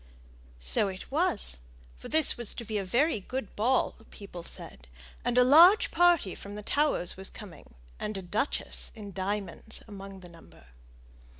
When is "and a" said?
5.23-5.43, 7.99-8.23